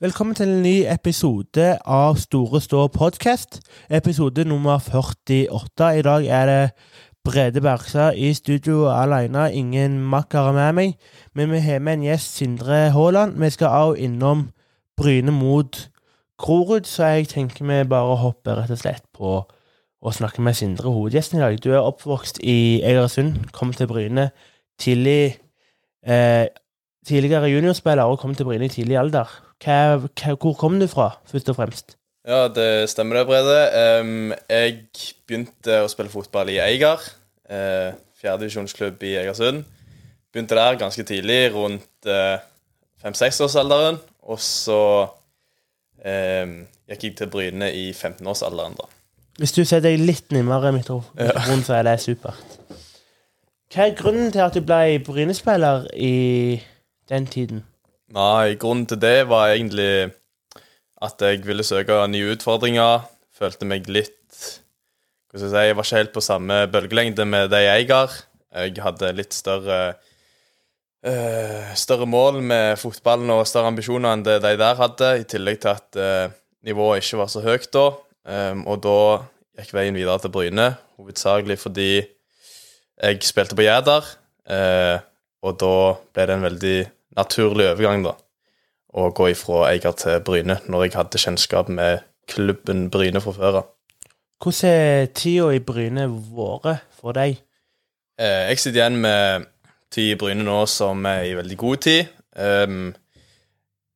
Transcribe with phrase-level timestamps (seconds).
[0.00, 3.58] Velkommen til en ny episode av Store Stå podkast.
[3.92, 5.88] Episode nummer 48.
[5.98, 6.70] I dag er det
[7.24, 9.50] Brede Bergstad i studio alene.
[9.52, 10.94] Ingen makkere med meg.
[11.36, 13.36] Men vi har med en gjest, Sindre Haaland.
[13.36, 14.46] Vi skal også innom
[14.96, 15.90] Bryne mot
[16.38, 19.34] Grorud, så jeg tenker vi bare hopper rett og slett på
[20.00, 21.60] å snakke med Sindre, hovedgjesten i dag.
[21.60, 24.30] Du er oppvokst i Egersund, kom til Bryne
[24.80, 25.36] tidlig
[26.08, 26.48] eh,
[27.00, 29.49] Tidligere juniorspiller og kom til Bryne i tidlig alder.
[29.60, 31.96] Hva, hva, hvor kom du fra, først og fremst?
[32.26, 33.56] Ja, det stemmer det, Brede.
[34.00, 34.84] Um, jeg
[35.28, 37.02] begynte å spille fotball i Eiger.
[37.48, 39.64] Uh, Fjerdedivisjonsklubb i Egersund.
[40.32, 42.38] Begynte der ganske tidlig, rundt uh,
[43.02, 44.00] fem-seksårsalderen.
[44.30, 44.80] Og så
[46.04, 46.54] um,
[46.88, 48.88] gikk jeg til Bryne i 15-årsalderen, da.
[49.40, 51.62] Hvis du ser deg litt nærmere mikrofonen, ja.
[51.64, 52.58] så er det supert.
[53.72, 56.60] Hva er grunnen til at du ble Bryne-spiller i
[57.08, 57.64] den tiden?
[58.10, 60.10] Nei, grunnen til det var egentlig
[61.00, 63.06] at jeg ville søke nye utfordringer.
[63.40, 64.16] Følte meg litt
[65.30, 68.16] Hva skal jeg si Jeg var ikke helt på samme bølgelengde med de jeg har.
[68.50, 69.78] Jeg hadde litt større
[71.06, 75.62] øh, Større mål med fotballen og større ambisjoner enn det de der hadde, i tillegg
[75.62, 76.34] til at øh,
[76.66, 77.88] nivået ikke var så høyt da.
[78.30, 78.96] Um, og da
[79.56, 80.66] gikk veien videre til Bryne,
[80.98, 84.04] hovedsakelig fordi jeg spilte på Jæder.
[84.50, 84.98] øh,
[85.40, 85.76] og da
[86.12, 86.78] ble det en veldig
[87.16, 88.16] naturlig overgang, da.
[88.90, 93.60] Å gå ifra Eiger til Bryne, når jeg hadde kjennskap med klubben Bryne fra før
[93.62, 93.68] av.
[94.40, 97.38] Hvordan er tida i Bryne vært for deg?
[98.20, 99.46] Eh, jeg sitter igjen med
[99.92, 102.10] tid i Bryne nå som er i veldig god tid.
[102.36, 102.90] Um,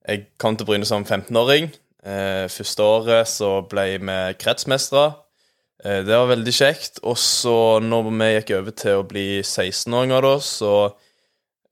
[0.04, 1.70] jeg kom til Bryne som 15-åring.
[2.04, 5.14] Eh, første året så ble vi kretsmestere.
[5.84, 7.00] Eh, det var veldig kjekt.
[7.03, 10.74] Og så når vi gikk over til å bli 16-åringer, da, så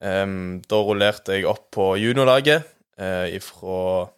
[0.03, 2.65] Um, da rullerte jeg opp på juniorlaget
[2.99, 4.09] uh, ifra,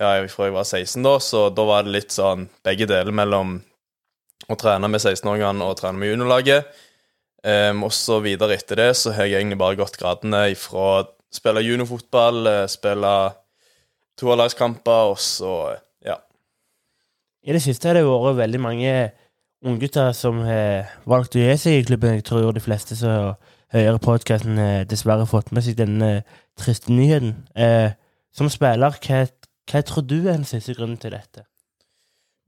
[0.00, 3.60] ja, ifra jeg var 16, da, så da var det litt sånn begge deler mellom
[4.50, 6.72] å trene med 16-åringene og trene med juniorlaget.
[7.46, 11.06] Um, og så videre etter det så har jeg egentlig bare gått gradene ifra å
[11.32, 13.14] spille juniorfotball, uh, spille
[14.18, 15.54] toerlagskamper, og så
[16.04, 16.18] ja.
[17.46, 18.94] I det siste har det vært veldig mange
[19.66, 22.18] unggutter som har valgt å gi seg i klubben.
[22.18, 23.34] Jeg tror de fleste som
[23.72, 26.22] hører podkasten, eh, dessverre fått med seg denne
[26.58, 27.34] triste nyheten.
[27.54, 27.92] Eh,
[28.32, 29.26] som spiller, hva,
[29.70, 31.44] hva, tror du er den siste grunnen til dette?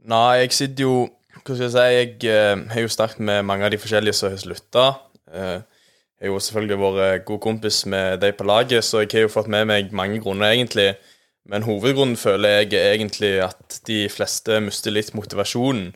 [0.04, 0.94] Nei, jeg sitter jo
[1.42, 4.30] Hva skal jeg si Jeg eh, har jo snakket med mange av de forskjellige som
[4.30, 4.84] har slutta.
[5.32, 9.32] Jeg har jo selvfølgelig vært god kompis med de på laget, så jeg har jo
[9.32, 10.94] fått med meg mange grunner, egentlig.
[11.48, 15.94] Men hovedgrunnen føler jeg er egentlig at de fleste mister litt motivasjonen.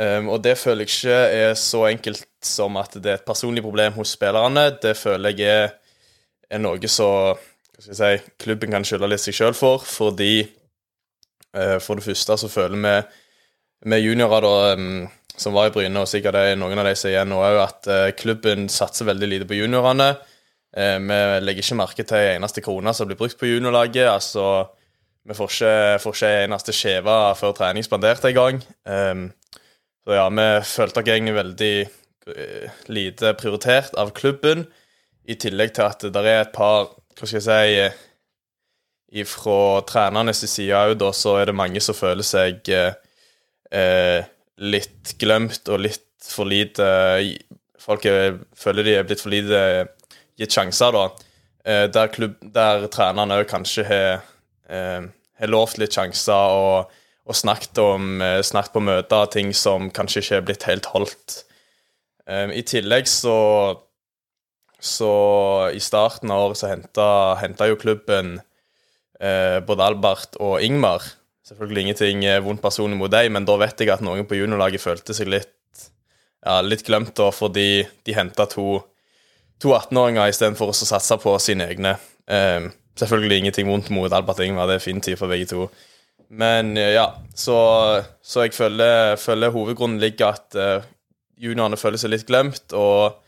[0.00, 3.60] Um, og det føler jeg ikke er så enkelt som at det er et personlig
[3.64, 4.70] problem hos spillerne.
[4.80, 5.74] Det føler jeg er,
[6.48, 7.10] er noe så
[7.80, 10.40] si, klubben kan skylde litt seg sjøl for, fordi
[11.56, 12.94] uh, For det første så føler vi
[13.90, 15.04] med juniorer da, um,
[15.36, 17.40] som var i Bryne, og sikkert det er noen av de som er igjen nå
[17.44, 20.14] òg, at uh, klubben satser veldig lite på juniorene.
[20.76, 24.08] Uh, vi legger ikke merke til en eneste krone som blir brukt på juniorlaget.
[24.08, 24.70] altså
[25.28, 28.62] vi får ikke, får ikke eneste skjeve før trening spandert engang.
[28.88, 29.28] Um,
[30.04, 31.74] så ja, vi følte oss egentlig veldig
[32.30, 34.66] uh, lite prioritert av klubben,
[35.28, 40.40] i tillegg til at det er et par Hva skal jeg si ifra Fra trenernes
[40.48, 44.24] side òg, så er det mange som føler seg eh,
[44.64, 46.88] litt glemt og litt for lite
[47.78, 49.60] Folk er, føler de er blitt for lite
[50.40, 51.04] gitt sjanser, da.
[51.92, 54.24] der, klubb, der trenerne òg kanskje har,
[54.68, 55.04] eh,
[55.48, 56.99] lovt litt sjanser og
[57.30, 61.44] og snakket, om, eh, snakket på møter ting som kanskje ikke er blitt helt holdt.
[62.26, 63.78] Um, I tillegg så
[64.80, 68.38] Så i starten av året så henta, henta jo klubben
[69.20, 71.04] eh, både Albert og Ingmar.
[71.44, 74.80] Selvfølgelig ingenting eh, vondt personlig mot dem, men da vet jeg at noen på juniorlaget
[74.80, 75.84] følte seg litt,
[76.40, 78.78] ja, litt glemt, da, fordi de henta to,
[79.60, 81.98] to 18-åringer istedenfor å satse på sine egne.
[82.24, 85.68] Um, selvfølgelig ingenting vondt mot Albert og Ingmar, det er fin tid for begge to.
[86.30, 87.58] Men eh, ja, så,
[88.22, 90.86] så jeg føler, føler, hovedgrunnen ligger at uh,
[91.40, 93.18] juniorene føler seg litt glemt, og,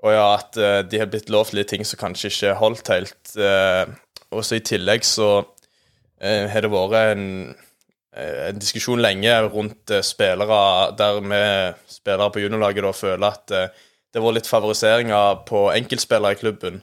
[0.00, 3.34] og ja, at uh, de har blitt lovt litt ting som kanskje ikke holdt helt.
[3.36, 3.92] Uh,
[4.32, 5.40] og så i tillegg så
[6.20, 7.22] har det vært en,
[8.20, 10.58] en, diskusjon lenge rundt spillere
[10.98, 11.38] der vi
[11.88, 13.54] spillere på juniorlaget da føler at
[14.12, 16.76] det var litt favoriseringer på enkeltspillere i klubben.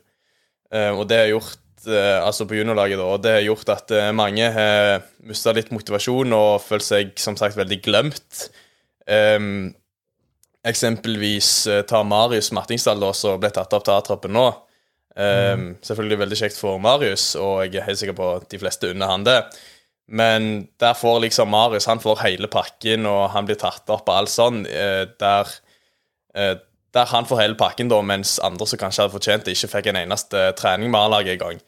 [0.74, 5.04] og det har gjort altså på juniorlaget, og det har gjort at eh, mange har
[5.28, 8.48] mista litt motivasjon og følt seg som sagt veldig glemt.
[9.08, 9.70] Um,
[10.68, 14.48] eksempelvis tar ta Marius Mattingsdal, da, som ble tatt opp til A-troppen nå.
[15.18, 18.92] Um, Selvfølgelig veldig kjekt for Marius, og jeg er helt sikker på at de fleste
[18.92, 19.40] unner han det.
[20.08, 24.16] Men der får liksom Marius han får hele pakken, og han blir tatt opp og
[24.16, 24.66] alt sånn.
[24.66, 25.48] eh, Der,
[26.36, 26.56] eh,
[26.98, 29.92] der han får hele pakken, da, mens andre som kanskje hadde fortjent det, ikke fikk
[29.92, 31.62] en eneste trening med A-laget i gang.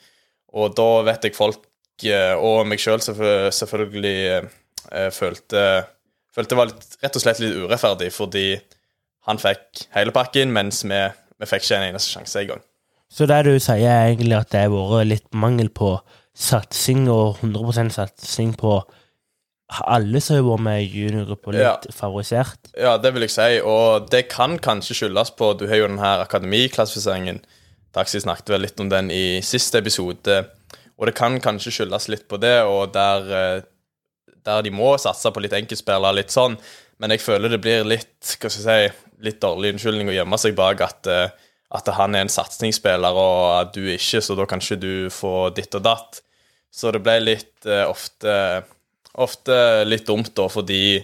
[0.57, 1.61] Og da vet jeg folk,
[2.03, 4.17] eh, og meg sjøl selvfølgelig,
[4.91, 5.65] eh, følte,
[6.33, 8.47] følte det var litt, rett og slett litt urettferdig, fordi
[9.29, 11.03] han fikk hele pakken, mens vi,
[11.37, 12.63] vi fikk ikke en eneste sjanse i gang.
[13.09, 15.95] Så det du sier, er egentlig at det har vært litt mangel på
[16.37, 18.79] satsing, og 100% satsing på
[19.69, 22.71] alle som har vært med i juniorgruppa, litt favorisert?
[22.73, 26.01] Ja, det vil jeg si, og det kan kanskje skyldes på Du har jo den
[26.01, 27.43] her akademiklassifiseringen.
[27.93, 30.39] Taxi snakket vel litt om den i siste episode.
[30.99, 33.61] Og det kan kanskje skyldes litt på det, og der, eh,
[34.45, 36.57] der de må satse på litt enkeltspillere, litt sånn.
[36.99, 40.39] Men jeg føler det blir litt hva skal jeg si, litt dårlig unnskyldning å gjemme
[40.39, 41.29] seg bak at, eh,
[41.71, 45.53] at han er en satsingsspiller, og at du ikke, så da kan ikke du få
[45.55, 46.21] ditt og datt.
[46.71, 48.63] Så det ble litt uh, ofte,
[49.17, 50.99] ofte litt dumt, da, fordi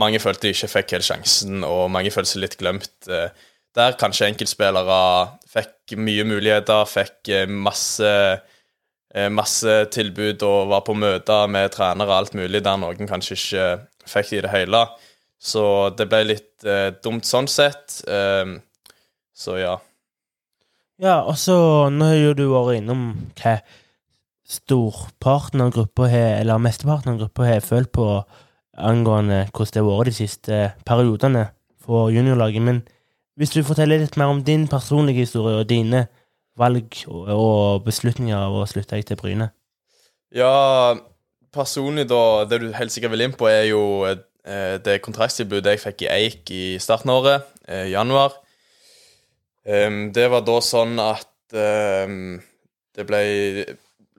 [0.00, 2.92] mange følte de ikke fikk helt sjansen, og mange følte seg litt glemt.
[3.08, 3.28] eh,
[3.76, 8.40] Der kanskje enkeltspillere fikk mye muligheter, fikk eh, masse,
[9.14, 13.36] eh, masse tilbud og var på møter med trenere og alt mulig, der noen kanskje
[13.36, 13.68] ikke
[14.10, 14.82] fikk det i det hele.
[15.40, 15.62] Så
[15.96, 18.02] det ble litt eh, dumt sånn sett.
[18.08, 18.58] Um,
[19.32, 19.76] så ja.
[21.00, 21.54] Ja, og så
[21.88, 23.06] Nå har jo du vært innom
[23.40, 23.54] hva
[24.50, 28.06] storparten av gruppa har, eller mesteparten av gruppa har følt på
[28.80, 31.44] angående hvordan det har vært de siste periodene
[31.84, 32.64] for juniorlaget.
[32.64, 32.80] Men
[33.38, 36.06] hvis du forteller litt mer om din personlige historie og dine
[36.58, 39.48] valg og, beslutninger av å slutte deg til Bryne.
[40.34, 40.98] Ja,
[41.54, 45.82] personlig da, det du helt sikkert vil inn på, er jo eh, det kontraktstilbudet jeg
[45.84, 48.34] fikk i Eik i starten av året, i januar.
[49.62, 53.20] Det var da sånn at det ble,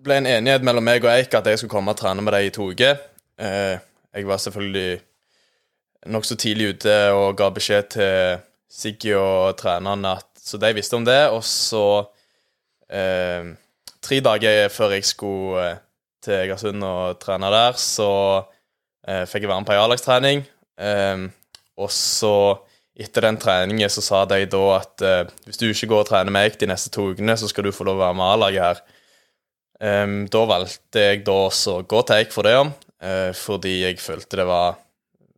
[0.03, 2.48] ble en enighet mellom meg og Eik at jeg skulle komme og trene med dem
[2.48, 3.00] i to uker.
[3.42, 3.77] Eh,
[4.15, 5.01] jeg var selvfølgelig
[6.12, 11.03] nokså tidlig ute og ga beskjed til Siggy og trenerne at Så de visste om
[11.06, 12.07] det, og så
[12.89, 13.53] eh,
[14.01, 15.77] Tre dager før jeg skulle eh,
[16.24, 18.09] til Egersund og trene der, så
[19.06, 20.42] eh, fikk jeg være med på ei A-lagstrening.
[20.81, 21.27] Eh,
[21.77, 22.33] og så,
[22.98, 26.33] etter den treningen, så sa de da at eh, hvis du ikke går og trener
[26.33, 28.65] med meg de neste to ukene, så skal du få lov å være med A-laget
[28.65, 28.83] her.
[29.81, 32.57] Eh, da valgte jeg da også å gå til Eik for det,
[33.01, 34.75] uh, fordi jeg følte det var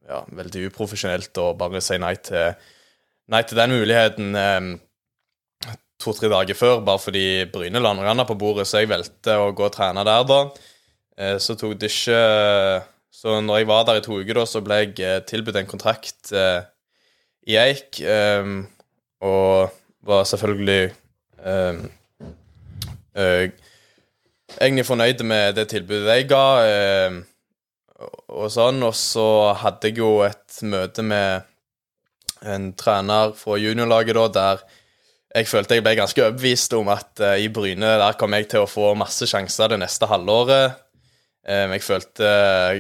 [0.10, 2.58] ja, veldig uprofesjonelt å bare si nei til,
[3.32, 4.36] nei til den muligheten.
[4.36, 4.74] um,
[6.04, 9.70] to-tre dager før, bare fordi Bryne la noe på bordet, så jeg valgte å gå
[9.70, 10.42] og trene der da.
[11.16, 14.60] Uh, Så tok det ikke Så når jeg var der i to uker, da, så
[14.60, 18.66] ble jeg eh, tilbudt en kontrakt i Eik, um,
[19.22, 19.70] og
[20.04, 20.92] var selvfølgelig
[21.46, 21.86] um,
[24.60, 27.18] egentlig fornøyd med det tilbudet jeg ga, eh,
[28.30, 31.44] og- sånn, og så hadde jeg jo et møte med
[32.44, 34.64] en trener fra juniorlaget da, der
[35.34, 38.64] jeg følte jeg ble ganske overbevist om at eh, i Bryne der kom jeg til
[38.64, 40.76] å få masse sjanser det neste halvåret.
[41.44, 42.30] Eh, jeg, følte,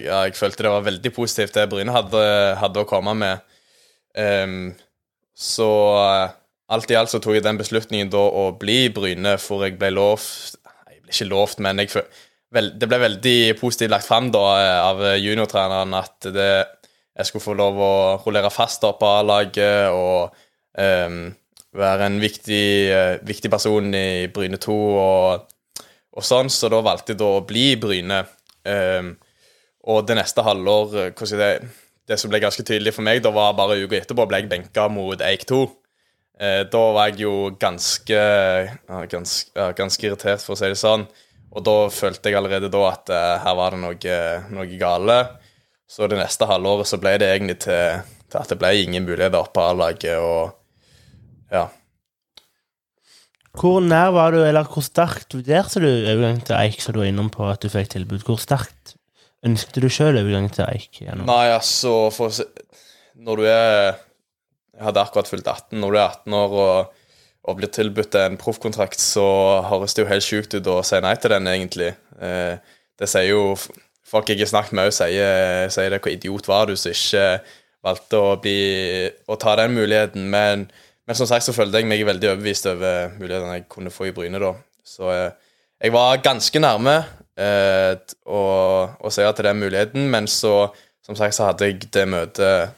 [0.03, 2.21] ja, jeg følte det var veldig positivt det Bryne hadde,
[2.61, 3.41] hadde å komme med.
[4.13, 4.75] Um,
[5.33, 6.33] så uh,
[6.69, 9.79] alt i alt så tok jeg den beslutningen da å bli i Bryne, for jeg
[9.81, 10.59] ble lovt
[11.13, 11.91] ikke lovt, men jeg,
[12.53, 16.49] vel, det ble veldig positivt lagt fram da eh, av juniortreneren at det,
[17.13, 17.93] jeg skulle få lov å
[18.23, 20.33] rullere fast opp på A-laget og
[20.81, 21.27] um,
[21.77, 25.83] være en viktig, uh, viktig person i Bryne 2 og,
[26.17, 28.23] og sånn, så da valgte jeg da å bli i Bryne.
[28.65, 29.13] Um,
[29.93, 31.51] og det neste halvår, eh, det,
[32.07, 34.87] det som ble ganske tydelig for meg, da var bare uka etterpå ble jeg benka
[34.91, 35.63] mot Eik 2.
[36.39, 38.21] Eh, da var jeg jo ganske,
[39.11, 41.05] ganske, ganske irritert, for å si det sånn.
[41.53, 44.17] Og da følte jeg allerede da at eh, her var det noe,
[44.55, 45.19] noe gale.
[45.85, 49.51] Så det neste halvåret så ble det egentlig til, til at det ble ingen muligheter
[49.53, 50.17] på A-laget.
[50.17, 51.67] og ja.
[53.53, 57.11] Hvor nær var du, eller hvor sterkt vurderte du overgang til Eik, som du var
[57.11, 58.23] innom på at du fikk tilbud?
[58.25, 58.95] Hvor sterkt
[59.45, 60.89] ønsket du sjøl overgang til Eik?
[61.03, 61.29] Gjennom?
[61.29, 62.47] Nei, altså for, å si
[63.21, 64.01] Når du er
[64.73, 65.77] Jeg hadde akkurat fylt 18.
[65.81, 67.01] Når du er 18 år og,
[67.43, 69.25] og blir tilbudt en proffkontrakt, så
[69.69, 71.91] høres det jo helt sjukt ut å si nei til den, egentlig.
[72.19, 72.55] Eh,
[72.99, 73.43] det sier jo
[74.13, 75.97] Folk jeg har snakket med, òg, sier, sier det.
[76.03, 77.39] Hvor idiot var du som ikke
[77.81, 80.27] valgte å, bli, å ta den muligheten?
[80.29, 80.67] Men,
[81.07, 84.13] men som sagt så følte jeg meg veldig overbevist over mulighetene jeg kunne få i
[84.13, 84.51] Bryne da.
[84.85, 85.31] Så eh,
[85.81, 86.93] jeg var ganske nærme
[87.41, 87.95] eh,
[88.29, 88.43] å,
[88.93, 90.67] å si ja til den muligheten, men så,
[91.01, 92.77] som sagt, så hadde jeg det møtet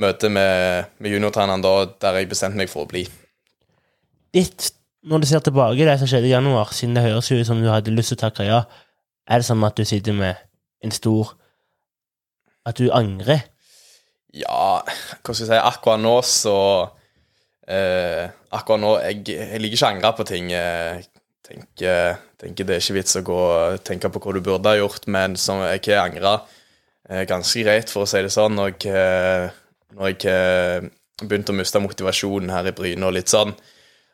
[0.00, 3.04] møte med, med juniortreneren da, der jeg bestemte meg for å bli.
[4.32, 4.70] Ditt
[5.02, 7.58] når du ser tilbake det som skjedde i januar, siden det høres jo ut som
[7.58, 8.60] du hadde lyst til å takke ja,
[9.26, 10.38] er det sånn at du sitter med
[10.82, 11.34] en stor
[12.66, 13.48] At du angrer?
[14.34, 16.56] Ja, hva skal jeg si Akkurat nå så
[17.66, 20.50] eh, Akkurat nå Jeg, jeg liker ikke å angre på ting.
[20.54, 21.06] Jeg
[21.46, 24.78] tenker, tenker det er ikke vits å gå og tenke på hva du burde ha
[24.78, 26.36] gjort, men som jeg har angra
[27.08, 29.50] eh, ganske greit, for å si det sånn, Og eh,
[29.96, 30.88] når jeg eh,
[31.22, 33.54] begynte å miste motivasjonen her i Bryne og litt sånn.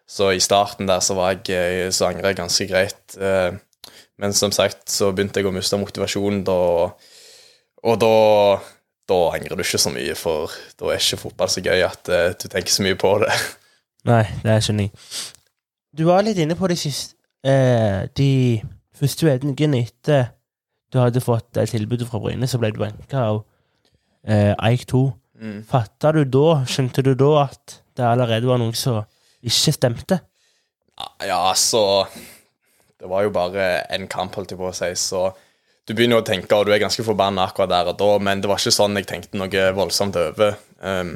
[0.08, 3.16] Så i starten der så var jeg eh, så angrer jeg ganske greit.
[3.16, 3.52] Eh,
[4.18, 6.58] Men som sagt så begynte jeg å miste motivasjonen da,
[7.87, 8.14] og da
[9.08, 12.11] da angrer du ikke så mye, for da er ikke fotball så gøy at
[12.42, 13.30] du tenker så mye på det.
[14.11, 15.06] Nei, det skjønner jeg.
[15.97, 17.16] Du var litt inne på de siste
[17.47, 18.61] eh, De
[18.99, 20.28] første ukene etter
[20.92, 23.40] du hadde fått eh, tilbudet fra Bryne, så ble du benka av
[24.26, 25.02] eh, Eik 2.
[25.38, 25.61] Mm.
[25.71, 29.04] Fatta du da, skjønte du da at det allerede var noe som
[29.47, 30.18] ikke stemte?
[31.23, 32.09] Ja, så
[32.99, 35.28] Det var jo bare en kamp, holdt jeg på å si, så
[35.87, 38.50] du begynner å tenke, og du er ganske forbanna akkurat der og da, men det
[38.50, 40.57] var ikke sånn jeg tenkte noe voldsomt over.
[40.83, 41.12] Um,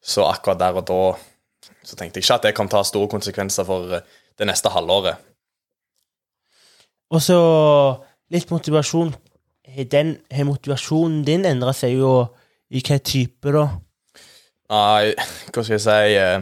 [0.00, 1.02] så akkurat der og da
[1.84, 4.02] så tenkte jeg ikke at det kan ta store konsekvenser for eh,
[4.40, 5.20] det neste halvåret.
[7.12, 7.36] Og så
[8.32, 9.12] litt motivasjon.
[9.76, 10.18] Har den-
[10.48, 12.30] motivasjonen din endra seg jo
[12.72, 13.66] i hva type, da?
[14.72, 15.12] Nei,
[15.52, 16.38] hva skal jeg si eh,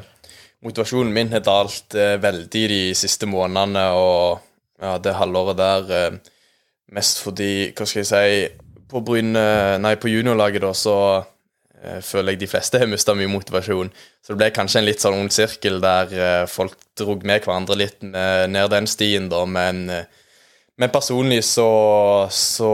[0.63, 4.43] Motivasjonen min har dalt eh, veldig de siste månedene og
[4.81, 5.91] ja, det halvåret der.
[5.97, 6.39] eh,
[6.95, 9.43] Mest fordi, hva skal jeg si På Bryne
[9.83, 10.97] Nei, på juniorlaget, da, så
[12.05, 13.89] føler jeg de fleste har mista mye motivasjon.
[14.21, 18.03] Så det ble kanskje en litt sånn ond sirkel der folk drog med hverandre litt
[18.05, 21.71] ned den stien, da, men men personlig så,
[22.29, 22.73] så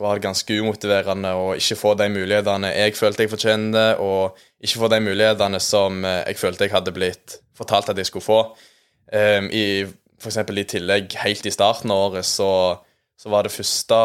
[0.00, 4.88] var ganske umotiverende å ikke få de mulighetene jeg følte jeg fortjente, og ikke få
[4.92, 8.40] de mulighetene som eh, jeg følte jeg hadde blitt fortalt at jeg skulle få.
[9.12, 9.84] Um, i,
[10.22, 12.48] for eksempel i tillegg, helt i starten av året, så,
[13.18, 13.98] så var det første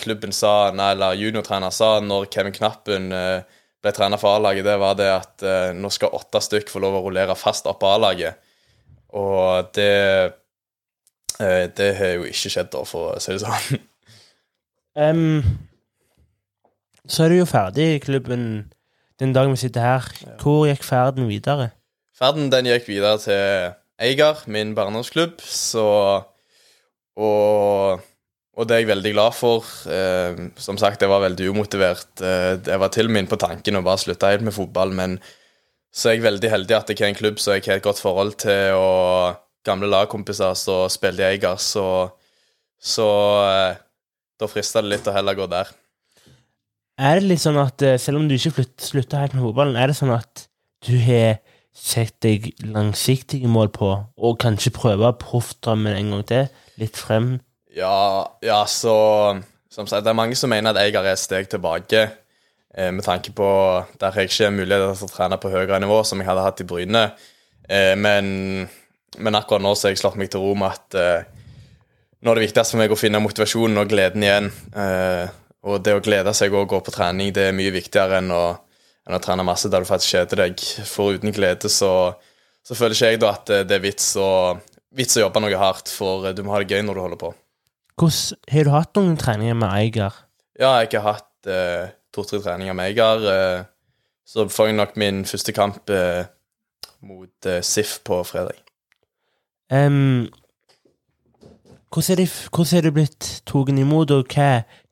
[0.00, 4.78] klubben sa, nei, eller juniortrener sa når Kevin Knappen eh, ble trener for A-laget, det
[4.82, 7.92] var det at uh, nå skal åtte stykk få lov å rullere fast opp på
[7.92, 8.42] A-laget.
[9.14, 9.92] Og det
[11.38, 13.84] uh, Det har jo ikke skjedd, da, for å si det sånn.
[14.96, 15.42] Em,
[17.06, 18.46] så er du jo ferdig i klubben
[19.20, 20.06] den dagen vi sitter her.
[20.40, 21.70] Hvor gikk ferden videre?
[22.16, 25.86] Ferden den gikk videre til Eigar, min barndomsklubb, så
[27.16, 28.02] og,
[28.56, 29.64] og det er jeg veldig glad for.
[29.88, 32.10] Eh, som sagt, jeg var veldig umotivert.
[32.20, 34.92] Eh, jeg var til og med inne på tanken å bare slutte helt med fotball,
[34.96, 35.16] men
[35.96, 38.02] så er jeg veldig heldig at jeg har en klubb som jeg har et godt
[38.04, 41.86] forhold til, og gamle lagkompiser som spiller i Eigar, så,
[42.76, 43.08] så
[43.48, 43.82] eh,
[44.40, 45.72] da frister det litt å heller gå der.
[46.96, 49.92] Er det litt sånn at eh, selv om du ikke slutter helt med fotballen, er
[49.92, 50.46] det sånn at
[50.86, 51.38] du har
[51.76, 56.46] sett deg langsiktige mål på, og kanskje prøve proffdrømmen en gang til?
[56.80, 57.36] Litt frem?
[57.76, 59.42] Ja, ja, så
[59.76, 62.06] Som sagt, det er mange som mener at Eigar er et steg tilbake.
[62.72, 63.48] Eh, med tanke på
[64.00, 66.62] Der har jeg ikke mulighet til å trene på høyere nivå, som jeg hadde hatt
[66.62, 67.02] i Bryne.
[67.68, 68.68] Eh, men,
[69.18, 71.44] men akkurat nå så har jeg slått meg til ro med at eh,
[72.26, 74.48] nå er det viktigst for meg å finne motivasjonen og gleden igjen.
[74.74, 75.28] Eh,
[75.66, 78.44] og det å glede seg og gå på trening, det er mye viktigere enn å,
[79.06, 80.64] enn å trene masse der du faktisk kjeder deg.
[80.90, 81.92] For uten glede så,
[82.66, 84.28] så føler ikke jeg da at det er vits å,
[84.98, 87.32] vits å jobbe noe hardt, for du må ha det gøy når du holder på.
[87.96, 90.18] Hvordan, har du hatt noen treninger med Eiger?
[90.58, 93.28] Ja, jeg har hatt eh, to-tre treninger med Eiger.
[93.30, 93.60] Eh,
[94.26, 96.26] så får jeg nok min første kamp eh,
[97.06, 98.58] mot eh, SIF på fredag.
[99.72, 100.26] Em,
[101.96, 104.50] hvordan, er det blitt tatt imot, og hva,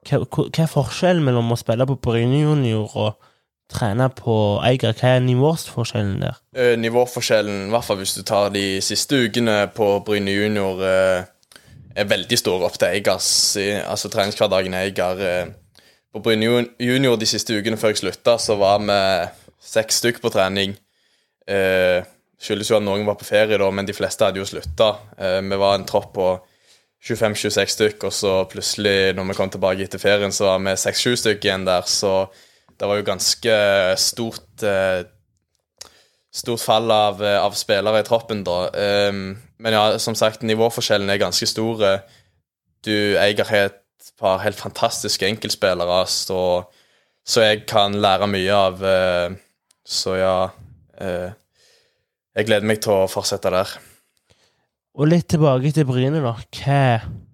[0.08, 3.30] hva, hva er forskjellen mellom å spille på Bryne junior og
[3.72, 4.94] trene på Eiger?
[4.96, 6.40] Hva er nivåforskjellen der?
[6.56, 11.60] Eh, nivåforskjellen, i hvert fall hvis du tar de siste ukene på Bryne junior, eh,
[11.94, 13.28] er veldig stor opp til Eigers.
[13.86, 15.20] Altså treningshverdagen Eiger.
[15.20, 15.52] Eh,
[16.14, 18.98] på Bryne junior de siste ukene før jeg slutta, så var vi
[19.64, 20.76] seks stykk på trening.
[21.50, 22.04] Eh,
[22.40, 24.94] skyldes jo at noen var på ferie da, men de fleste hadde jo slutta.
[25.18, 26.28] Eh, vi var en tropp på
[27.04, 31.18] 25-26 stykk, og så plutselig, når vi kom tilbake etter ferien, så var vi 6-7
[31.20, 32.30] stykk igjen der, så
[32.80, 33.58] det var jo ganske
[34.00, 35.04] stort eh,
[36.34, 38.56] Stort fall av, eh, av spillere i troppen, da.
[38.74, 41.84] Um, men ja, som sagt, nivåforskjellen er ganske stor.
[42.82, 46.40] Du, eier et par helt fantastiske enkeltspillere, så,
[47.22, 48.82] så jeg kan lære mye av.
[48.82, 49.38] eh,
[49.86, 50.34] så ja
[50.98, 53.78] Jeg gleder meg til å fortsette der.
[54.94, 56.36] Og litt tilbake til Bryne, da.
[56.54, 56.82] Hva,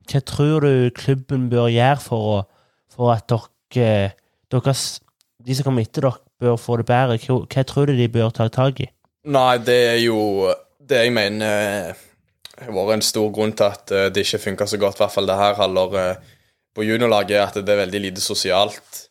[0.09, 2.39] hva tror du klubben bør gjøre for, å,
[2.93, 4.15] for at dere,
[4.53, 4.85] deres,
[5.45, 7.19] de som kommer etter dere, bør få det bedre?
[7.21, 8.89] Hva, hva tror du de bør ta tak i?
[9.29, 10.49] Nei, det er jo
[10.81, 11.45] det jeg mener
[11.91, 12.01] eh,
[12.65, 15.15] har vært en stor grunn til at eh, det ikke funka så godt, i hvert
[15.19, 16.33] fall det her halvåret
[16.73, 19.05] på juniorlaget, at det er veldig lite sosialt.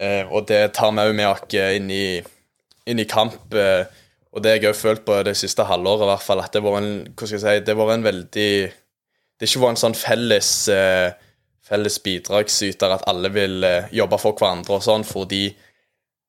[0.00, 3.52] Eh, og det tar vi òg med oss inn, inn, i kamp.
[4.34, 6.80] Og det jeg har følt på det siste halvåret, i hvert fall, at det var
[6.80, 8.50] en, hva skal jeg si, det var en veldig
[9.34, 11.10] Det ikke var en sånn felles, eh,
[11.66, 15.48] felles bidragsyter at alle vil eh, jobbe for hverandre og sånn, fordi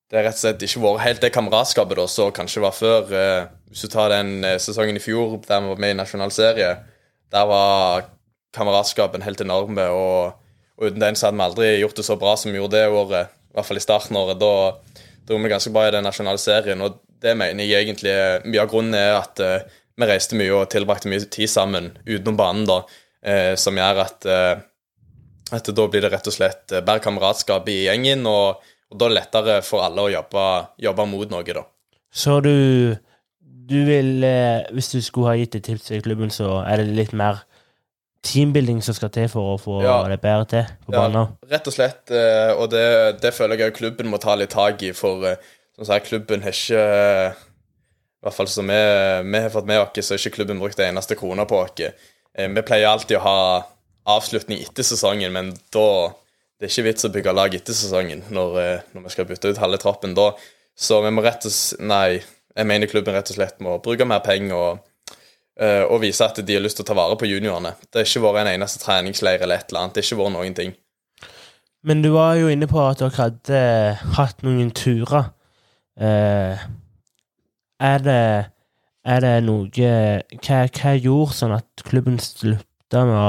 [0.10, 3.14] det har rett og slett ikke vært helt det kameratskapet da, som kanskje var før.
[3.14, 6.72] Eh, hvis du tar den sesongen i fjor der vi var med i nasjonal serie,
[7.34, 8.10] der var
[8.56, 9.88] kameratskapen helt enorme.
[9.94, 10.36] Og,
[10.78, 12.90] og, uten den så hadde vi aldri gjort det så bra som vi gjorde det
[12.90, 13.34] året.
[13.52, 14.42] I hvert fall i starten-året.
[14.42, 14.54] Da
[15.28, 16.84] dro vi ganske bra i den nasjonale serien.
[16.86, 18.14] Og det mener jeg egentlig
[18.46, 22.38] Mye av grunnen er at uh, vi reiste mye og tilbrakte mye tid sammen utenom
[22.40, 27.02] banen, da, uh, som gjør at, uh, at da blir det rett og slett bedre
[27.04, 28.26] kameratskap i gjengen.
[28.30, 30.46] og og da er det lettere for alle å jobbe,
[30.86, 31.66] jobbe mot noe, da.
[32.16, 32.96] Så du
[33.66, 36.94] du vil eh, Hvis du skulle ha gitt et tips til klubben, så er det
[36.94, 37.42] litt mer
[38.26, 40.00] teambuilding som skal til for å få ja.
[40.10, 41.34] det bedre til på banen?
[41.46, 42.14] Ja, rett og slett.
[42.14, 42.86] Eh, og det,
[43.22, 46.44] det føler jeg òg klubben må ta litt tak i, for eh, som sagt, klubben
[46.46, 48.82] har ikke I hvert fall som vi,
[49.30, 51.84] vi har fått med oss, så har ikke klubben brukt en eneste krone på oss.
[52.36, 53.40] Vi pleier alltid å ha
[54.16, 55.88] avslutning etter sesongen, men da
[56.56, 59.52] det er ikke vits å bygge lag etter sesongen når, eh, når vi skal bytte
[59.52, 60.30] ut halve troppen da.
[60.76, 62.22] Så vi må rett og slett Nei,
[62.56, 65.18] jeg mener klubben rett og slett må bruke mer penger og,
[65.60, 67.74] uh, og vise at de har lyst til å ta vare på juniorene.
[67.92, 69.96] Det har ikke vært en eneste treningsleir eller et eller annet.
[69.98, 70.72] Det har ikke vært noen ting.
[71.84, 73.60] Men du var jo inne på at dere hadde
[74.16, 75.35] hatt noen turer.
[75.96, 76.60] Uh,
[77.80, 78.22] er det
[79.06, 83.28] er det noe hva, hva gjorde sånn at klubben slutta med å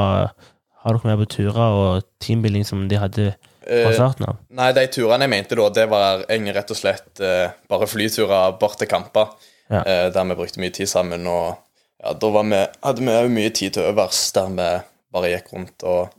[0.86, 3.26] ha dere med på turer og teambuilding som de hadde
[3.66, 4.38] fra eh, starten av?
[4.38, 8.56] Uh, nei, de turene jeg mente da, det var rett og slett uh, bare flyturer
[8.60, 9.34] bort til kamper.
[9.66, 9.82] Ja.
[9.82, 11.26] Uh, der vi brukte mye tid sammen.
[11.26, 11.56] Og
[12.00, 14.70] ja, da vi, hadde vi òg mye tid til overs, der vi
[15.16, 16.14] bare gikk rundt og,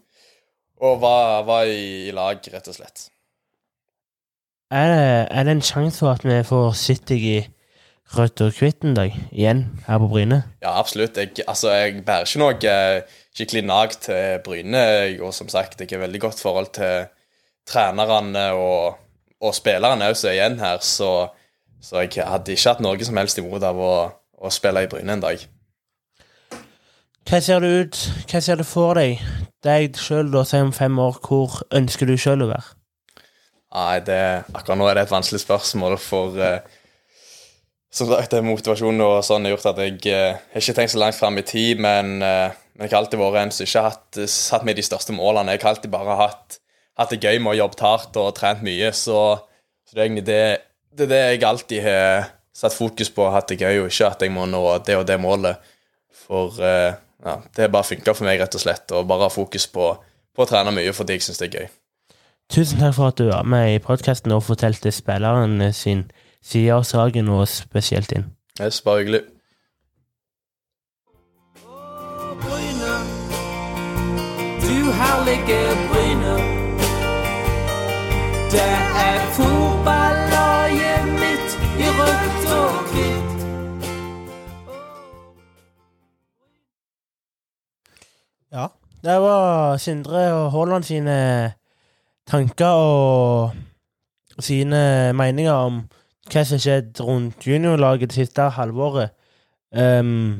[0.83, 3.07] og var, var i, i, lag, rett og slett.
[4.71, 7.37] Er det, er det en sjanse for at vi får sett deg i
[8.17, 10.41] rødt og hvitt en dag, igjen, her på Bryne?
[10.61, 11.17] Ja, absolutt.
[11.17, 12.75] Jeg, altså, jeg bærer ikke noe
[13.35, 14.83] skikkelig nag til Bryne.
[15.23, 17.07] Og som sagt, jeg har veldig godt forhold til
[17.67, 18.97] trenerne og,
[19.41, 21.11] og spillerne som er igjen her, så,
[21.81, 23.93] så, jeg hadde ikke hatt noe som helst imot av å,
[24.35, 25.47] å spille i Bryne en dag.
[27.27, 27.97] Hva ser det ut
[28.31, 29.23] Hva ser det for deg,
[29.63, 31.19] deg sjøl, si om fem år?
[31.23, 32.76] Hvor ønsker du sjøl å være?
[33.77, 34.21] Nei, det,
[34.57, 36.61] akkurat nå er det et vanskelig spørsmål, for uh,
[37.93, 41.19] som sagt, motivasjonen og sånn har gjort at jeg uh, har ikke tenkt så langt
[41.19, 44.17] fram i tid, men uh, men jeg har alltid vært en som ikke har hatt,
[44.29, 45.55] satt meg de største målene.
[45.55, 46.59] Jeg har alltid bare hatt,
[46.99, 48.91] hatt det gøy med å jobbe hardt og trent mye.
[48.93, 49.17] Så,
[49.81, 50.41] så det er egentlig det,
[50.93, 54.21] det, er det jeg alltid har satt fokus på, hatt det gøy, og ikke at
[54.27, 55.73] jeg må nå det og det målet.
[56.27, 56.93] For uh,
[57.25, 59.89] ja, det har bare funka for meg, rett og slett, å bare ha fokus på,
[60.37, 61.67] på å trene mye fordi jeg syns det er gøy.
[62.49, 66.05] Tusen takk for at du var med i podkasten og fortalte spilleren sin
[66.43, 68.29] side av saken, og spesielt din.
[68.61, 69.21] Yes, bare hyggelig.
[75.01, 76.35] herlige Bryne.
[78.53, 78.73] Det
[79.07, 81.51] er fotballaget mitt
[81.83, 83.31] i rødt og hvitt.
[88.51, 88.65] Ja,
[89.03, 91.17] det var Sindre og Haaland sine
[92.27, 95.81] tanker og sine meninger om
[96.27, 99.15] hva som skjedde rundt juniorlaget det siste halvåret.
[99.71, 100.39] Um,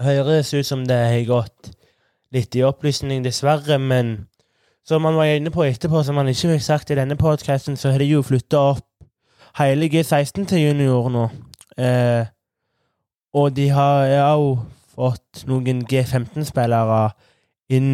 [0.00, 1.70] høres ut som det har gått
[2.34, 3.78] litt i opplysning, dessverre.
[3.78, 4.28] Men
[4.86, 7.92] som man var inne på etterpå, som man ikke fikk sagt i denne podkasten, så
[7.92, 8.86] har de jo flytta opp
[9.58, 11.26] hele G16 til junior nå.
[11.80, 12.28] Eh,
[13.34, 14.62] og de har òg
[14.94, 17.02] fått noen G15-spillere
[17.72, 17.92] inn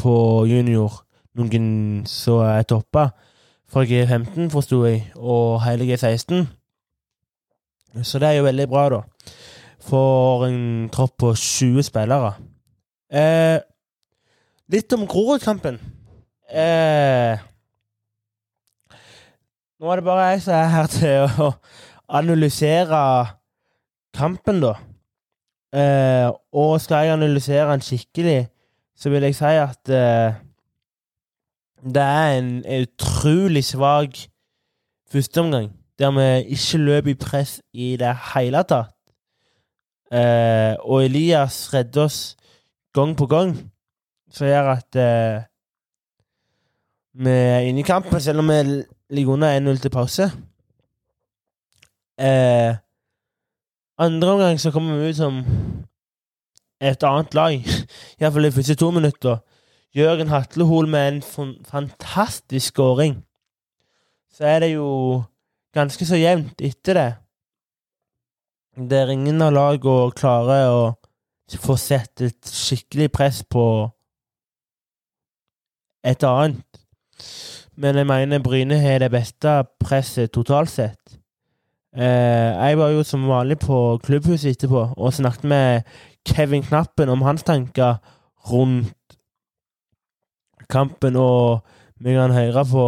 [0.00, 0.14] på
[0.48, 1.05] junior.
[1.36, 3.10] Noen som er toppa
[3.68, 6.46] fra G15, forsto jeg, og hele G16.
[8.02, 9.00] Så det er jo veldig bra, da.
[9.86, 12.32] For en tropp på 20 spillere.
[13.12, 13.58] Eh,
[14.72, 15.78] litt om Grorud-kampen.
[16.48, 17.36] Eh,
[19.76, 21.50] nå er det bare jeg som er her til å
[22.16, 23.02] analysere
[24.16, 24.74] kampen, da.
[25.76, 28.40] Eh, og skal jeg analysere den skikkelig,
[28.96, 30.38] så vil jeg si at eh,
[31.94, 34.18] det er en, en utrolig svak
[35.12, 38.92] førsteomgang, der vi ikke løp i press i det hele tatt.
[40.12, 42.36] Eh, og Elias redder oss
[42.94, 43.56] gang på gang,
[44.30, 45.46] som gjør at eh,
[47.14, 50.30] vi er inne i kampen, selv om vi ligger under 1-0 til pause.
[52.20, 52.76] Eh,
[53.98, 55.44] Andre omgang så kommer vi ut som
[56.80, 57.54] et annet lag,
[58.20, 59.38] iallfall de første to minutter.
[59.96, 61.22] Jørgen Hatlehol med en
[61.64, 63.22] fantastisk skåring.
[64.32, 65.22] Så er det jo
[65.72, 67.12] ganske så jevnt etter det.
[68.90, 70.82] Der ingen av lagene klarer å
[71.62, 73.64] få sett et skikkelig press på
[76.04, 76.82] et annet.
[77.76, 81.16] Men jeg mener Bryne har det beste presset totalt sett.
[81.96, 85.88] Eh, jeg var jo som vanlig på klubbhuset etterpå og snakket med
[86.28, 87.96] Kevin Knappen om hans tanker
[88.50, 88.92] rundt
[90.70, 91.64] kampen, og
[92.00, 92.84] vi kan høre på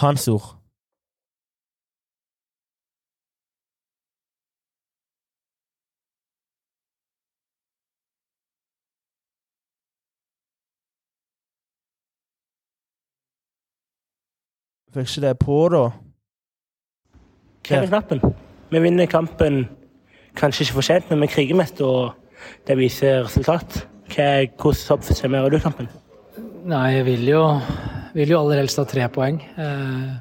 [0.00, 0.54] hans ord.
[14.94, 15.88] Fikk ikke det på, da.
[17.64, 18.20] Krever Knappen.
[18.70, 19.64] Vi vinner kampen
[20.38, 22.14] kanskje ikke fortjent, men vi kriger mest, og
[22.66, 23.86] det viser resultat.
[24.14, 25.88] Hva, hvordan oppsummerer du kampen?
[26.64, 27.40] Nei, jeg vil jo,
[28.16, 29.36] vil jo aller helst ha tre poeng.
[29.60, 30.12] Eh,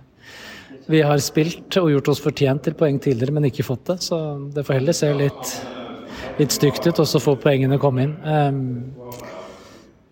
[0.92, 4.02] vi har spilt og gjort oss fortjent til poeng tidligere, men ikke fått det.
[4.04, 4.18] Så
[4.52, 5.52] det får heller se litt,
[6.42, 8.16] litt stygt ut, og så får poengene komme inn.
[8.28, 8.52] Eh,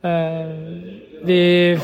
[0.07, 0.53] eh,
[1.27, 1.41] vi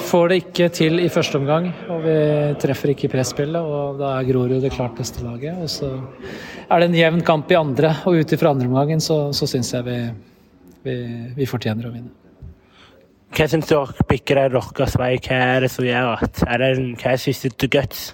[0.08, 2.16] får det ikke til i første omgang, og vi
[2.64, 3.60] treffer ikke i presspillet.
[3.60, 5.60] og Da er Grorud det klart beste laget.
[5.60, 5.92] Og så
[6.72, 9.86] er det en jevn kamp i andre, og ut ifra andreomgangen så, så syns jeg
[9.92, 10.00] vi,
[10.88, 10.98] vi,
[11.36, 12.27] vi, fortjener å vinne.
[13.36, 15.16] Hva syns dere bikker det deres vei?
[15.20, 16.70] Hva er det som gjør at er det,
[17.02, 18.12] Hva er siste to guts?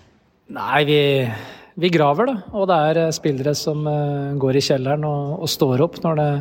[0.54, 0.97] Nei, vi,
[1.80, 2.36] vi, graver, da.
[2.58, 6.19] Og det er eh, spillere som uh, går i kjelleren og, og, står opp når
[6.19, 6.32] det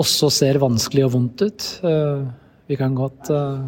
[0.00, 1.68] også ser vanskelig og vondt ut.
[1.84, 2.26] Uh,
[2.70, 3.60] vi kan godt uh,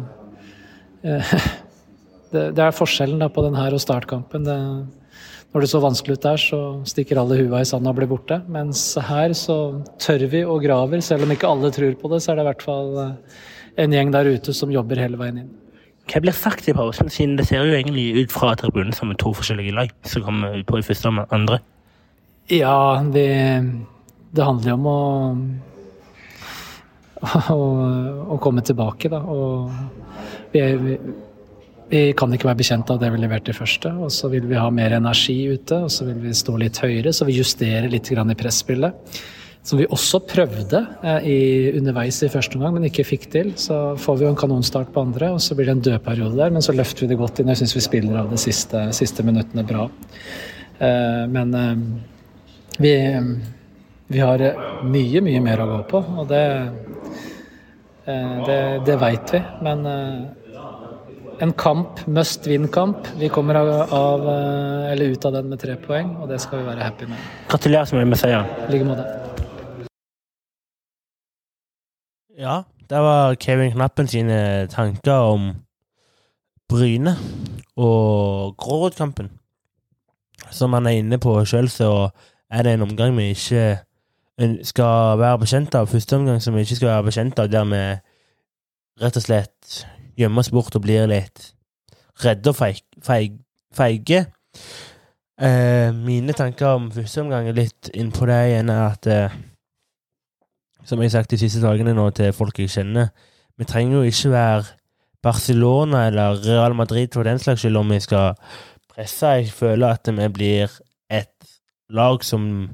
[2.33, 4.49] det, det, er forskjellen da, på den her og startkampen.
[4.49, 4.59] Det,
[5.53, 8.41] når det så vanskelig ut der, så stikker alle hua i sanda og blir borte.
[8.51, 9.57] Mens her så
[10.01, 11.05] tør vi og graver.
[11.05, 12.95] Selv om ikke alle tror på det, så er det i hvert fall
[13.77, 15.51] en gjeng der ute som jobber hele veien inn.
[16.11, 19.31] Hva blir sagt i pausen, siden det ser jo egentlig ut fra tribunen som to
[19.37, 21.61] forskjellige lag som kommer ut på i første og andre?
[22.51, 23.29] Ja, det,
[24.35, 24.99] det handler jo om å,
[27.55, 27.59] å,
[28.35, 29.21] å komme tilbake, da.
[29.23, 29.71] Og
[30.51, 30.65] vi,
[31.87, 33.93] vi, kan ikke være bekjent av det vi leverte i første.
[34.03, 37.15] Og så vil vi ha mer energi ute, og så vil vi stå litt høyere.
[37.15, 39.23] Så vi justerer litt i presspillet.
[39.63, 41.37] Som vi også prøvde eh, i,
[41.79, 43.53] underveis i første omgang, men ikke fikk til.
[43.59, 46.51] Så får vi jo en kanonstart på andre, og så blir det en dødperiode der.
[46.51, 47.51] Men så løfter vi det godt inn.
[47.53, 49.87] Jeg syns vi spiller av de siste, siste minuttene bra.
[50.83, 51.73] Eh, men eh,
[52.83, 52.93] vi,
[54.11, 54.45] vi har
[54.83, 56.45] mye, mye mer å gå på, og det
[58.03, 59.85] det, det veit vi, men
[61.39, 63.07] en kamp, must win-kamp.
[63.15, 64.27] Vi kommer av,
[64.91, 67.29] eller ut av den med tre poeng, og det skal vi være happy med.
[67.47, 68.51] Gratulerer så mye med seieren.
[68.67, 69.32] I like måte.
[72.37, 75.51] Ja, det var Kevin Knappen sine tanker om
[76.69, 77.13] Bryne
[77.77, 79.29] og Grårådkampen.
[80.51, 82.09] Som han er inne på sjøl, så
[82.49, 83.77] er det en omgang vi ikke
[84.65, 85.87] skal være bekjent av.
[85.87, 87.83] Første omgang som vi ikke skal være bekjent av, der vi
[89.05, 89.85] rett og slett
[90.17, 91.53] gjemmer oss bort og blir litt
[92.23, 93.29] redde og feige.
[93.73, 94.25] feige.
[95.37, 99.41] Eh, mine tanker om første omgang er litt innpå det igjen, at eh,
[100.85, 103.13] Som jeg har sagt de siste dagene nå til folk jeg kjenner,
[103.57, 104.63] vi trenger jo ikke være
[105.23, 108.33] Barcelona eller Real Madrid for den slags skyld om vi skal
[108.91, 109.27] presse.
[109.27, 110.71] Jeg føler at vi blir
[111.09, 112.69] et lag som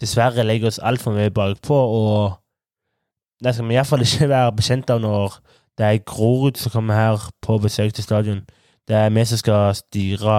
[0.00, 2.38] dessverre legger oss altfor mye bakpå, og
[3.44, 5.36] det skal vi iallfall ikke være bekjent av når
[5.78, 8.40] det er Grorud som kommer her på besøk til stadion.
[8.88, 10.38] Det er vi som skal styre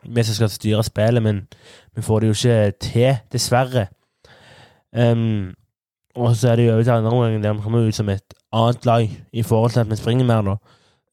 [0.00, 1.48] Vi som skal styre spillet, men
[1.96, 3.86] vi får det jo ikke til, dessverre.
[4.96, 5.54] Um,
[6.14, 8.86] og så er det jo over andre omgang der vi kommer ut som et annet
[8.86, 10.56] lag i forhold til at vi springer mer, da.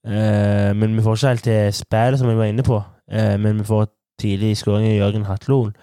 [0.08, 2.82] Uh, men vi får ikke helt til spillet, som jeg var inne på.
[3.14, 3.88] Uh, men vi får
[4.20, 5.74] tidlig skåring av Jørgen Hatlol.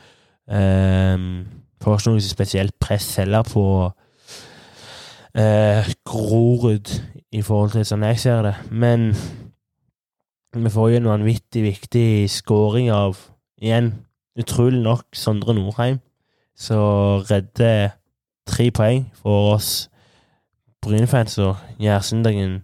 [0.51, 1.45] Uh,
[1.83, 3.65] får ikke noe spesielt press heller på
[5.39, 6.91] uh, Grorud
[7.35, 8.55] i forhold til sånn jeg ser det.
[8.71, 9.13] Men
[10.55, 13.19] vi får jo en vanvittig viktig skåring av,
[13.63, 13.93] igjen,
[14.39, 15.99] utrolig nok, Sondre Nordheim,
[16.57, 17.97] som redder
[18.47, 19.91] tre poeng for oss
[20.85, 22.63] Bryne-fans og gjør søndagen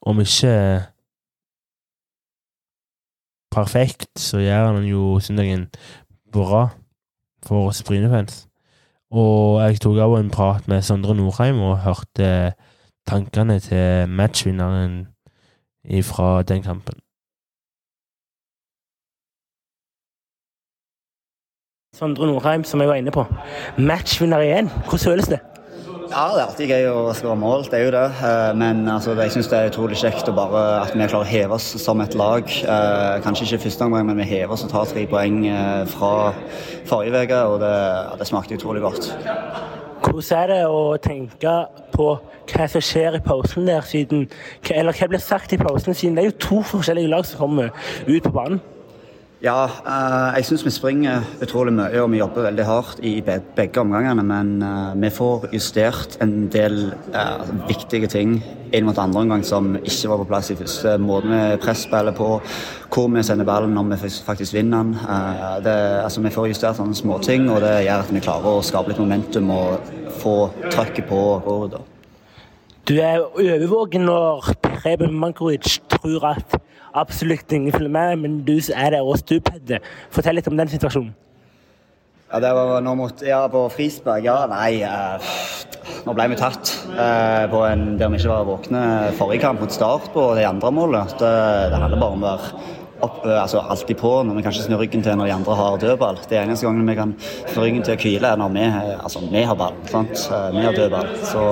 [0.00, 0.82] om ikke
[3.52, 5.66] perfekt, så gjør han jo søndagen
[6.32, 6.68] bra
[7.44, 8.46] for oss Bryne-fans.
[9.10, 12.54] Og jeg tok av en prat med Sondre Nordheim og hørte
[13.06, 15.06] tankene til matchvinneren
[16.02, 17.05] fra den kampen.
[21.96, 23.22] Sondre Nordheim, som jeg var inne på.
[23.80, 24.66] Matchvinner igjen.
[24.84, 25.38] Hvordan føles det?
[26.06, 28.04] Ja, det er alltid gøy å skåre mål, det er jo det.
[28.28, 31.30] Eh, men altså, jeg syns det er utrolig kjekt å bare at vi klarer å
[31.30, 32.44] heve oss som et lag.
[32.44, 36.12] Eh, kanskje ikke første omgang, men vi hever oss og tar tre poeng eh, fra
[36.86, 37.72] forrige uke, og det,
[38.20, 39.10] det smakte utrolig godt.
[40.04, 41.56] Hvordan er det å tenke
[41.96, 42.12] på
[42.52, 44.28] hva som skjer i pausen der, siden
[44.70, 47.72] Eller hva blir sagt i pausen, siden det er jo to forskjellige lag som kommer
[48.06, 48.60] ut på banen?
[49.46, 53.78] Ja, uh, jeg syns vi springer utrolig mye og vi jobber veldig hardt i begge
[53.78, 54.24] omgangene.
[54.26, 58.40] Men uh, vi får justert en del uh, viktige ting
[58.74, 60.96] inn mot andre omgang som ikke var på plass i første.
[60.98, 62.32] Måten vi presspiller på,
[62.90, 64.98] hvor vi sender ballen når vi faktisk vinner den.
[65.62, 68.90] Det, altså, vi får justert sånne småting, og det gjør at vi klarer å skape
[68.90, 70.36] litt momentum og få
[70.72, 71.86] trøkket på Rodo.
[72.86, 76.62] Du er overvåken når Preben Mankovic tror at
[76.96, 79.84] absolutt ingen følger med, men du er der og stupheader.
[80.14, 81.14] Fortell litt om den situasjonen.
[82.26, 84.24] Ja, det var nå mot Ja, på Frisberg.
[84.26, 85.22] Ja, nei uh,
[86.06, 88.80] Nå ble vi tatt uh, på en der vi ikke var våkne
[89.18, 91.14] forrige kamp mot Start på det andre målet.
[91.20, 91.30] Det,
[91.70, 92.50] det handler bare om å være
[93.06, 96.18] opp, altså alltid på når vi kanskje snur ryggen til når de andre har dødball.
[96.26, 99.46] Det eneste gangen vi kan snu ryggen til å hvile, er når vi, altså, vi
[99.46, 99.78] har ball.
[99.92, 100.26] Sant?
[100.56, 101.12] vi har dødball.
[101.30, 101.46] Så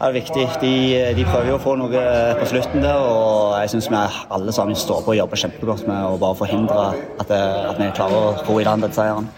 [0.00, 0.44] er det viktig.
[0.60, 0.72] De,
[1.16, 2.04] de, prøver jo å få noe
[2.38, 4.02] på slutten der, og jeg syns vi
[4.36, 6.86] alle sammen står på og jobber kjempegodt med å bare forhindre
[7.20, 9.30] at, det, at vi klarer å ro i land den seieren.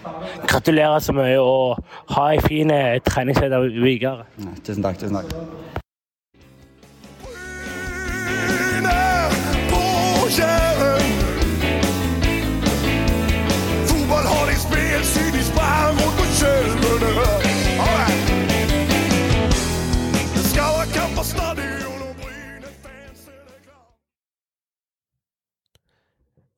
[0.47, 4.27] Gratulerer så mye, og ha ei fin eh, treningsleder videre.
[4.63, 4.99] Tusen takk.
[5.01, 5.35] tusen takk.
[10.27, 10.66] Fotball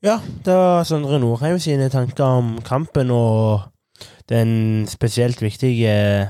[0.03, 3.65] Ja, det var Sondre Nordheim sine tanker om kampen og
[4.31, 6.29] den spesielt viktige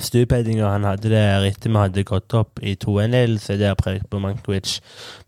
[0.00, 4.78] stupheadinga han hadde der etter vi hadde gått opp i 2-1-ledelse, der Preben Mankovic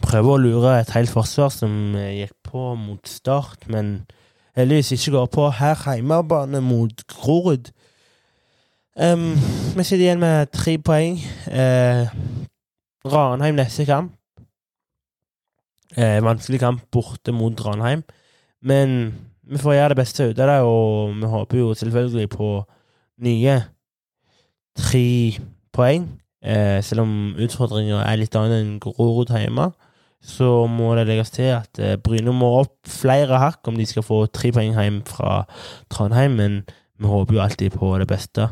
[0.00, 4.06] prøver å lure et helt forsvar som gikk på mot start, men
[4.56, 7.68] heldigvis ikke går på her hjemmebane mot Grorud.
[8.96, 9.34] Um,
[9.76, 11.20] vi sitter igjen med tre poeng.
[11.44, 12.08] Uh,
[13.04, 14.16] Ranheim neste kamp.
[15.96, 18.02] Eh, vanskelig kamp borte mot Ranheim.
[18.62, 22.50] Men vi får gjøre det beste ut av det, og vi håper jo selvfølgelig på
[23.20, 23.56] nye
[24.78, 25.06] tre
[25.72, 26.08] poeng.
[26.42, 29.72] Eh, selv om utfordringa er litt annet enn Grorud hjemme,
[30.22, 34.06] så må det legges til at eh, Bryne må opp flere hakk om de skal
[34.06, 35.42] få tre poeng hjem fra
[35.90, 36.62] Trondheim, men
[36.98, 38.48] vi håper jo alltid på det beste.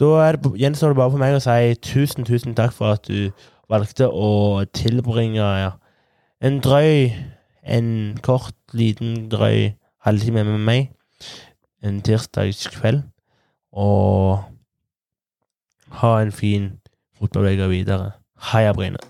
[0.00, 3.28] Da gjenstår det bare for meg å si tusen, tusen takk for at du
[3.70, 5.74] valgte å tilbringe ja,
[6.40, 7.10] en drøy,
[7.66, 9.72] en kort, liten, drøy
[10.04, 10.88] halvtime med meg
[11.84, 13.02] en tirsdagskveld.
[13.72, 14.42] Og
[16.00, 16.72] ha en fin
[17.18, 18.12] fotballuke videre.
[18.52, 19.09] Heia Bryne.